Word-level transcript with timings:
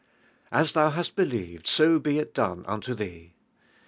"As 0.51 0.71
thou 0.71 0.89
haM 0.89 1.05
believed 1.15 1.67
so 1.67 1.99
be 1.99 2.17
it 2.17 2.33
done 2.33 2.65
unto 2.67 2.95
thee." 2.95 3.35